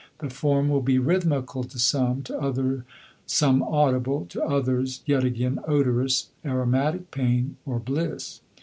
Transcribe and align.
The 0.17 0.31
form 0.31 0.67
will 0.69 0.81
be 0.81 0.97
rhythmical 0.97 1.63
to 1.63 1.77
some, 1.77 2.23
to 2.23 2.35
other 2.39 2.85
some 3.27 3.61
audible, 3.61 4.25
to 4.31 4.43
others 4.43 5.03
yet 5.05 5.23
again 5.23 5.59
odorous, 5.67 6.29
"aromatic 6.43 7.11
pain," 7.11 7.57
or 7.67 7.77
bliss. 7.77 8.41